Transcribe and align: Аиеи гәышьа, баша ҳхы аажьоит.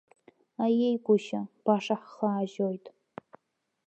Аиеи 0.63 0.97
гәышьа, 1.05 1.41
баша 1.63 1.95
ҳхы 2.01 2.27
аажьоит. 2.31 2.85